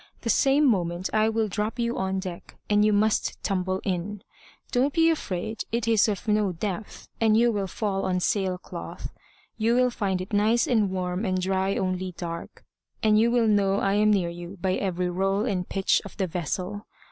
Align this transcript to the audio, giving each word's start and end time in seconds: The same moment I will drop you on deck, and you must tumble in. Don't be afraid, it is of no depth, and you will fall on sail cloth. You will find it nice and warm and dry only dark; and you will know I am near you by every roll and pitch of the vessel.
The 0.23 0.31
same 0.31 0.65
moment 0.65 1.11
I 1.13 1.29
will 1.29 1.47
drop 1.47 1.77
you 1.77 1.95
on 1.99 2.17
deck, 2.17 2.55
and 2.71 2.83
you 2.83 2.91
must 2.91 3.37
tumble 3.43 3.81
in. 3.85 4.23
Don't 4.71 4.95
be 4.95 5.11
afraid, 5.11 5.61
it 5.71 5.87
is 5.87 6.07
of 6.07 6.27
no 6.27 6.51
depth, 6.53 7.07
and 7.21 7.37
you 7.37 7.51
will 7.51 7.67
fall 7.67 8.05
on 8.05 8.19
sail 8.19 8.57
cloth. 8.57 9.11
You 9.59 9.75
will 9.75 9.91
find 9.91 10.19
it 10.19 10.33
nice 10.33 10.65
and 10.65 10.89
warm 10.89 11.23
and 11.23 11.39
dry 11.39 11.75
only 11.75 12.13
dark; 12.17 12.65
and 13.03 13.19
you 13.19 13.29
will 13.29 13.47
know 13.47 13.75
I 13.75 13.93
am 13.93 14.09
near 14.09 14.29
you 14.29 14.57
by 14.59 14.73
every 14.73 15.07
roll 15.11 15.45
and 15.45 15.69
pitch 15.69 16.01
of 16.03 16.17
the 16.17 16.25
vessel. 16.25 16.87